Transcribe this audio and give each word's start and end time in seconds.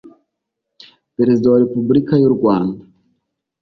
perezida 1.15 1.45
wa 1.49 1.61
repubulika 1.63 2.13
y'u 2.21 2.31
rwanda 2.35 2.81